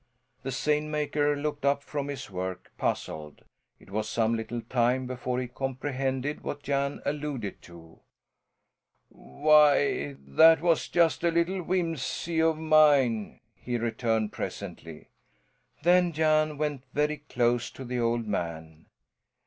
[0.41, 3.45] The seine maker looked up from his work, puzzled.
[3.79, 7.99] It was some little time before he comprehended what Jan alluded to.
[9.09, 15.09] "Why, that was just a little whimsey of mine," he returned presently.
[15.83, 18.87] Then Jan went very close to the old man.